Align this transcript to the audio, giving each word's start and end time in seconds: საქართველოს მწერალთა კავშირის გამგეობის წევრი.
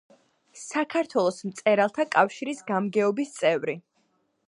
საქართველოს 0.61 1.37
მწერალთა 1.51 2.07
კავშირის 2.17 2.67
გამგეობის 2.73 3.39
წევრი. 3.41 3.79